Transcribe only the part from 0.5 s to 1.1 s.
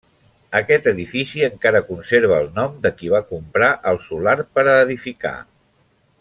Aquest